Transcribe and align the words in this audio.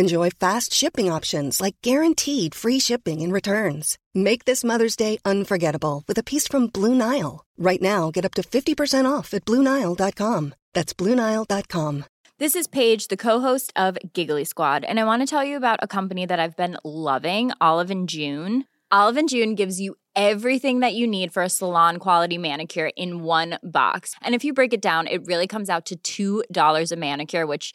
Enjoy 0.00 0.30
fast 0.30 0.72
shipping 0.72 1.10
options 1.10 1.60
like 1.60 1.74
guaranteed 1.82 2.54
free 2.54 2.78
shipping 2.78 3.20
and 3.20 3.32
returns. 3.32 3.98
Make 4.14 4.44
this 4.44 4.62
Mother's 4.62 4.94
Day 4.94 5.18
unforgettable 5.24 6.04
with 6.06 6.16
a 6.18 6.22
piece 6.22 6.46
from 6.46 6.68
Blue 6.68 6.94
Nile. 6.94 7.44
Right 7.56 7.82
now, 7.82 8.12
get 8.12 8.24
up 8.24 8.34
to 8.34 8.42
50% 8.42 9.10
off 9.10 9.34
at 9.34 9.44
BlueNile.com. 9.44 10.54
That's 10.72 10.94
BlueNile.com. 10.94 12.04
This 12.38 12.54
is 12.54 12.68
Paige, 12.68 13.08
the 13.08 13.16
co-host 13.16 13.72
of 13.74 13.98
Giggly 14.12 14.44
Squad, 14.44 14.84
and 14.84 15.00
I 15.00 15.04
want 15.04 15.22
to 15.22 15.26
tell 15.26 15.42
you 15.42 15.56
about 15.56 15.80
a 15.82 15.88
company 15.88 16.24
that 16.26 16.38
I've 16.38 16.56
been 16.56 16.76
loving, 16.84 17.50
Olive 17.60 17.90
and 17.90 18.08
June. 18.08 18.66
Olive 18.92 19.16
and 19.16 19.28
June 19.28 19.56
gives 19.56 19.80
you 19.80 19.96
everything 20.14 20.78
that 20.78 20.94
you 20.94 21.08
need 21.08 21.32
for 21.32 21.42
a 21.42 21.48
salon 21.48 21.96
quality 21.96 22.38
manicure 22.38 22.92
in 22.96 23.24
one 23.24 23.58
box. 23.64 24.14
And 24.22 24.36
if 24.36 24.44
you 24.44 24.52
break 24.52 24.72
it 24.72 24.80
down, 24.80 25.08
it 25.08 25.26
really 25.26 25.48
comes 25.48 25.68
out 25.68 25.90
to 26.04 26.44
$2 26.46 26.92
a 26.92 26.96
manicure, 26.96 27.46
which 27.48 27.74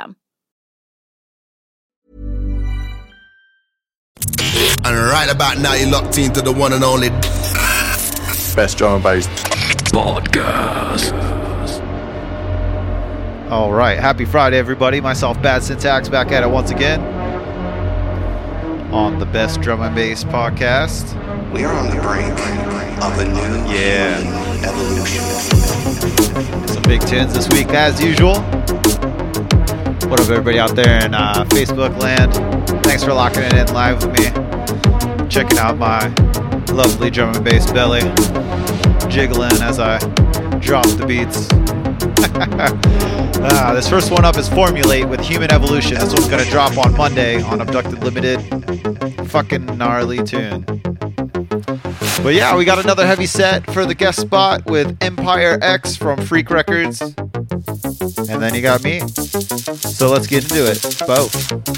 And 4.83 4.95
right 4.97 5.29
about 5.31 5.59
now, 5.59 5.73
you're 5.73 5.89
locked 5.91 6.17
into 6.17 6.41
the 6.41 6.51
one 6.51 6.73
and 6.73 6.83
only 6.83 7.09
best 8.55 8.77
drum 8.77 8.95
and 8.95 9.03
bass 9.03 9.27
podcast. 9.91 11.11
All 13.51 13.71
right, 13.71 13.99
happy 13.99 14.25
Friday, 14.25 14.57
everybody. 14.57 15.01
Myself, 15.01 15.41
Bad 15.41 15.61
Syntax, 15.63 16.09
back 16.09 16.31
at 16.31 16.43
it 16.43 16.49
once 16.49 16.71
again 16.71 17.01
on 18.93 19.19
the 19.19 19.25
best 19.25 19.61
drum 19.61 19.81
and 19.81 19.95
bass 19.95 20.23
podcast. 20.23 21.13
We 21.53 21.63
are 21.63 21.73
on 21.73 21.87
the 21.95 22.01
brink 22.01 22.37
of 23.03 23.19
a 23.19 23.25
new 23.25 23.73
Yeah. 23.73 24.17
evolution. 24.65 25.23
Some 26.67 26.83
big 26.83 27.01
tunes 27.05 27.33
this 27.33 27.47
week, 27.49 27.69
as 27.69 28.01
usual. 28.03 28.35
What 30.11 30.19
up, 30.19 30.29
everybody 30.29 30.59
out 30.59 30.75
there 30.75 31.05
in 31.05 31.13
uh, 31.13 31.45
Facebook 31.45 31.97
land? 31.97 32.33
Thanks 32.83 33.01
for 33.01 33.13
locking 33.13 33.43
it 33.43 33.53
in 33.53 33.73
live 33.73 34.03
with 34.03 34.11
me. 34.19 34.25
Checking 35.29 35.57
out 35.57 35.77
my 35.77 36.05
lovely 36.73 37.09
drum 37.09 37.33
and 37.33 37.45
bass 37.45 37.71
belly, 37.71 38.01
jiggling 39.09 39.53
as 39.61 39.79
I 39.79 39.99
drop 40.59 40.85
the 40.97 41.05
beats. 41.07 41.47
Ah, 43.43 43.73
this 43.73 43.89
first 43.89 44.11
one 44.11 44.23
up 44.23 44.37
is 44.37 44.47
Formulate 44.47 45.09
with 45.09 45.19
Human 45.19 45.51
Evolution. 45.51 45.97
This 45.97 46.13
one's 46.13 46.27
gonna 46.27 46.45
drop 46.45 46.77
on 46.77 46.95
Monday 46.95 47.41
on 47.41 47.59
Abducted 47.59 48.03
Limited. 48.03 48.39
Fucking 49.29 49.65
gnarly 49.77 50.21
tune. 50.21 50.63
But 52.21 52.35
yeah, 52.35 52.55
we 52.55 52.65
got 52.65 52.77
another 52.77 53.07
heavy 53.07 53.25
set 53.25 53.65
for 53.71 53.85
the 53.85 53.95
guest 53.95 54.19
spot 54.19 54.65
with 54.65 54.95
Empire 55.01 55.57
X 55.61 55.95
from 55.95 56.21
Freak 56.21 56.51
Records. 56.51 57.01
And 58.01 58.41
then 58.41 58.55
you 58.55 58.61
got 58.61 58.83
me. 58.83 58.99
So 58.99 60.09
let's 60.09 60.25
get 60.25 60.43
into 60.43 60.65
it. 60.71 60.81
Both. 61.05 61.71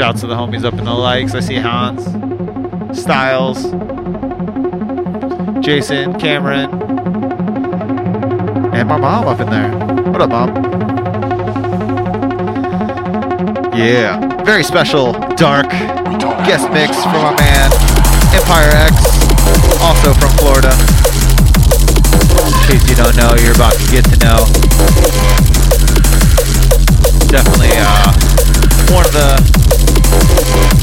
Shouts 0.00 0.22
to 0.22 0.26
the 0.26 0.34
homies 0.34 0.64
up 0.64 0.72
in 0.78 0.84
the 0.86 0.94
likes. 0.94 1.34
I 1.34 1.40
see 1.40 1.56
Hans, 1.56 2.06
Styles, 2.98 3.64
Jason, 5.62 6.18
Cameron, 6.18 6.70
and 8.72 8.88
my 8.88 8.96
mom 8.96 9.28
up 9.28 9.40
in 9.40 9.50
there. 9.50 9.70
What 10.10 10.22
up, 10.22 10.30
mom? 10.30 10.56
Yeah, 13.76 14.42
very 14.42 14.64
special, 14.64 15.12
dark 15.36 15.68
guest 15.68 16.72
mix 16.72 16.96
from 17.02 17.20
my 17.20 17.36
man 17.36 17.70
Empire 18.32 18.70
X, 18.72 18.96
also 19.82 20.14
from 20.14 20.30
Florida. 20.38 20.72
In 22.48 22.54
case 22.64 22.88
you 22.88 22.96
don't 22.96 23.14
know, 23.18 23.34
you're 23.42 23.54
about 23.54 23.74
to 23.74 23.92
get 23.92 24.06
to 24.06 24.16
know. 24.24 24.46
Definitely 27.28 27.76
uh, 27.76 28.14
one 28.94 29.04
of 29.04 29.12
the 29.12 29.39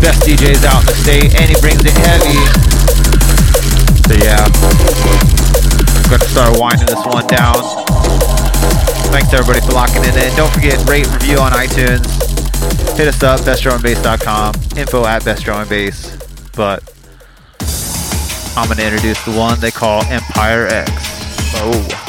best 0.02 0.22
DJs 0.24 0.66
out 0.66 0.82
in 0.82 0.88
the 0.88 0.98
state, 0.98 1.36
and 1.36 1.46
he 1.50 1.56
brings 1.62 1.82
it 1.84 1.96
heavy. 2.06 2.38
So 4.08 4.14
yeah, 4.24 4.44
I'm 4.44 6.10
gonna 6.10 6.30
start 6.30 6.60
winding 6.60 6.88
this 6.88 7.04
one 7.06 7.28
down. 7.28 7.56
Thanks 9.12 9.34
everybody 9.34 9.66
for 9.66 9.74
locking 9.74 10.04
in, 10.04 10.14
and 10.18 10.36
don't 10.36 10.52
forget 10.54 10.78
rate 10.88 11.08
review 11.12 11.40
on 11.40 11.52
iTunes. 11.52 12.08
Hit 12.98 13.08
us 13.08 13.22
up, 13.24 13.42
bestdrumandbass.com, 13.42 14.56
info 14.78 15.06
at 15.06 15.24
bestdrumandbass. 15.24 16.18
But 16.56 16.84
I'm 18.58 18.68
gonna 18.68 18.84
introduce 18.84 19.24
the 19.26 19.32
one 19.32 19.60
they 19.60 19.72
call 19.72 20.04
Empire 20.06 20.68
X. 20.68 20.92
Oh. 21.56 22.07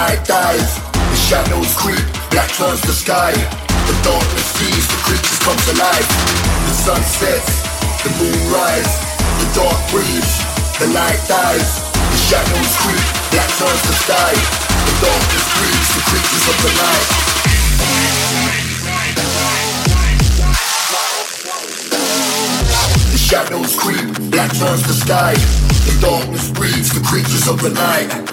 The 0.00 0.06
light 0.06 0.24
dies, 0.24 0.80
the 0.94 1.16
shadows 1.28 1.76
creep, 1.76 2.00
black 2.30 2.48
turns 2.56 2.80
the 2.88 2.92
sky, 2.92 3.32
the 3.84 3.96
darkness 4.00 4.48
feeds, 4.56 4.88
the 4.88 4.96
creatures 5.04 5.38
come 5.44 5.60
to 5.68 5.74
life. 5.76 6.08
The 6.64 6.72
sun 6.72 7.02
sets, 7.04 7.52
the 8.00 8.08
moon 8.16 8.40
rise, 8.48 8.92
the 9.44 9.48
dark 9.52 9.76
breathes, 9.92 10.40
the 10.80 10.88
light 10.96 11.20
dies, 11.28 11.84
the 11.92 12.20
shadows 12.32 12.72
creep, 12.80 13.04
black 13.28 13.50
turns 13.60 13.82
the 13.84 13.96
sky, 14.00 14.32
the 14.88 14.94
darkness 15.04 15.46
breathes, 15.60 15.90
the 15.92 16.02
creatures 16.08 16.46
of 16.48 16.56
the 16.64 16.72
night. 16.80 17.08
The 23.12 23.20
shadows 23.20 23.76
creep, 23.76 24.08
black 24.32 24.50
turns 24.56 24.82
the 24.88 24.96
sky. 24.96 25.34
The 25.84 25.96
darkness 26.00 26.50
breeds 26.52 26.88
the 26.94 27.04
creatures 27.04 27.48
of 27.48 27.60
the 27.60 27.70
night. 27.70 28.29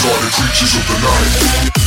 The 0.00 0.30
creatures 0.32 0.74
of 0.76 0.86
the 0.86 1.70
night. 1.74 1.79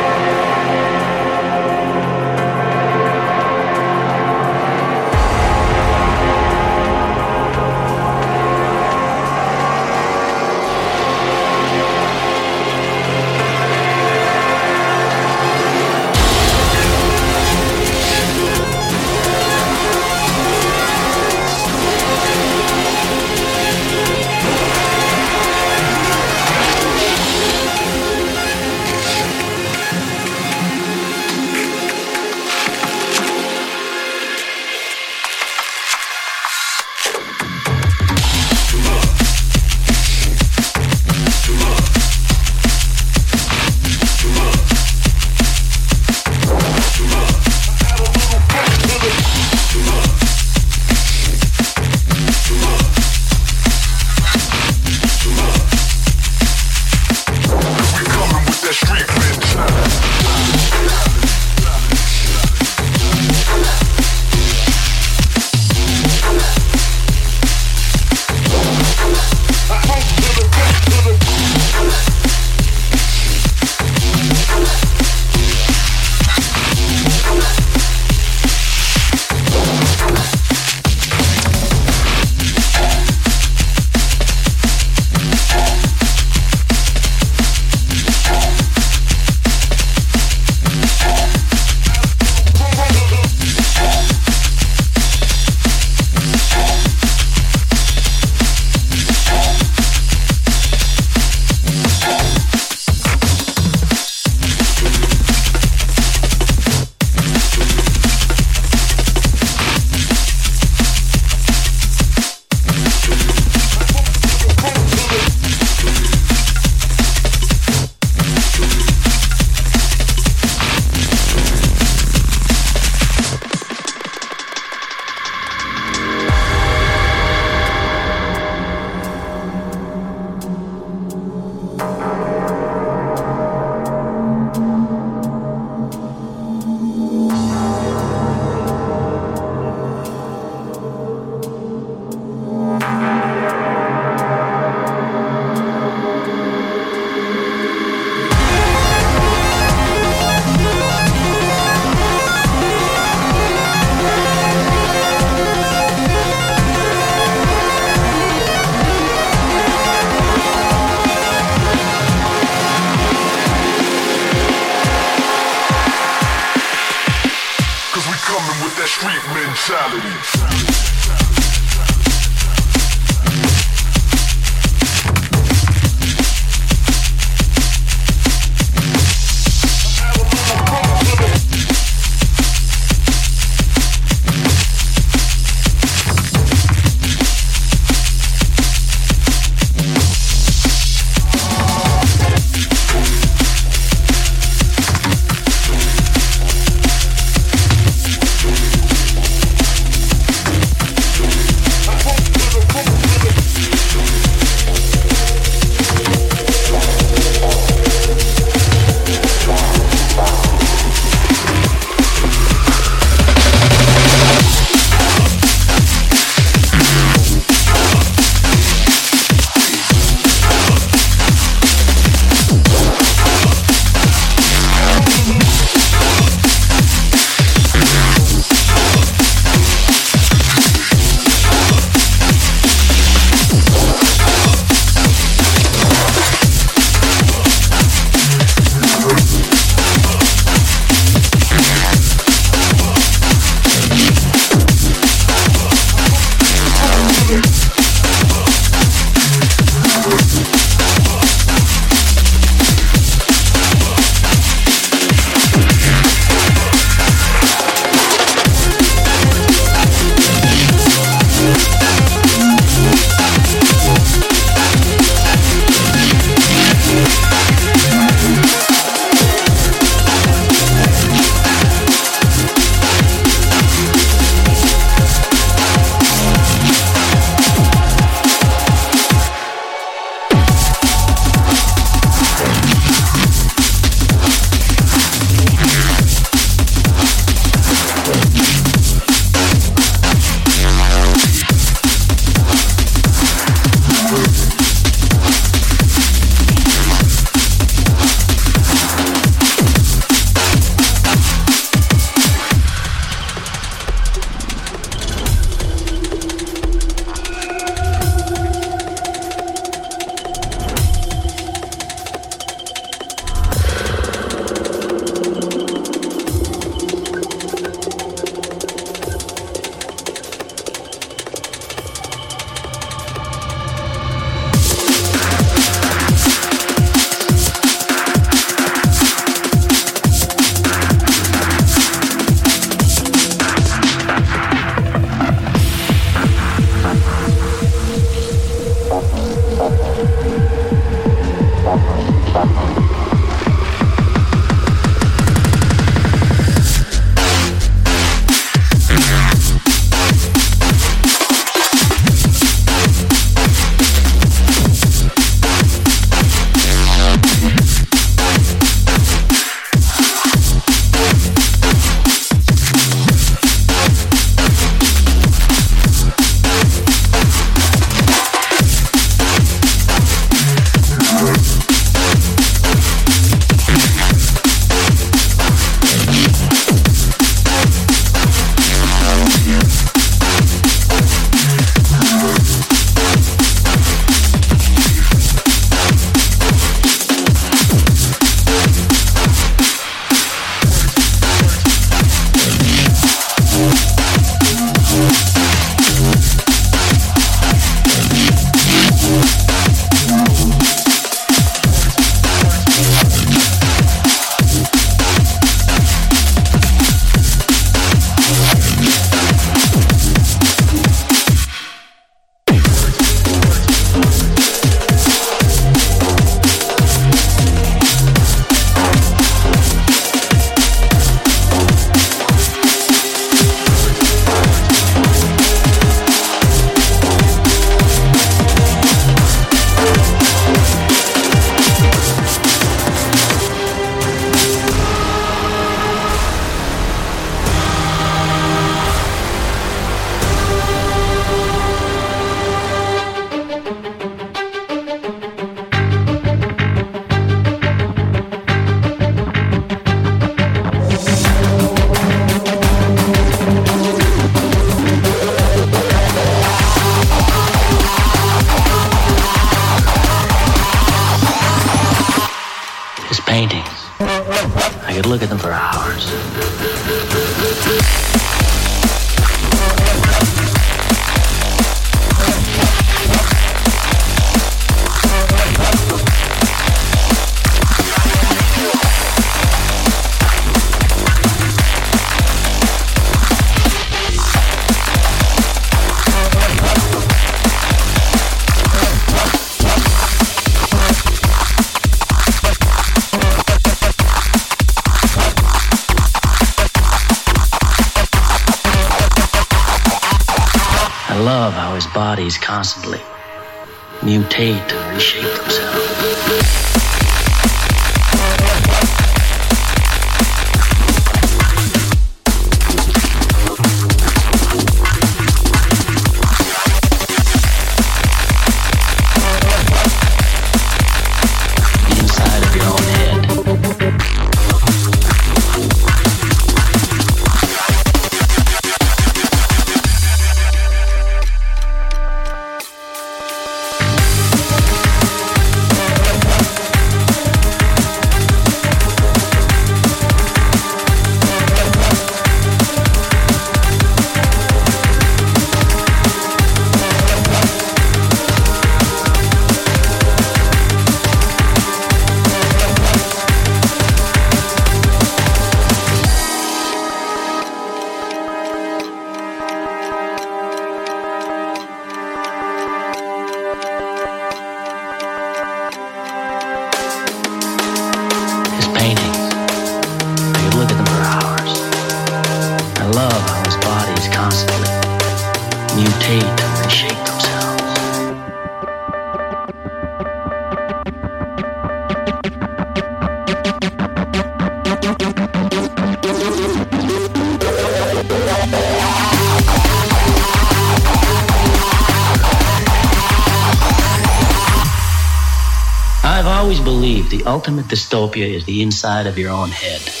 Ultimate 597.41 597.65
dystopia 597.65 598.35
is 598.35 598.45
the 598.45 598.61
inside 598.61 599.07
of 599.07 599.17
your 599.17 599.31
own 599.31 599.49
head. 599.49 600.00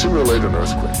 Simulate 0.00 0.42
an 0.42 0.54
earthquake. 0.54 0.96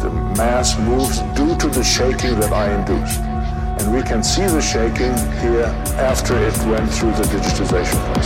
The 0.00 0.10
mass 0.36 0.76
moves 0.80 1.20
due 1.38 1.56
to 1.58 1.68
the 1.68 1.84
shaking 1.84 2.40
that 2.40 2.52
I 2.52 2.74
induced. 2.74 3.20
And 3.20 3.94
we 3.94 4.02
can 4.02 4.20
see 4.24 4.42
the 4.46 4.60
shaking 4.60 5.14
here 5.38 5.70
after 5.96 6.36
it 6.36 6.58
went 6.66 6.90
through 6.92 7.12
the 7.12 7.22
digitization 7.22 8.04
process. 8.12 8.25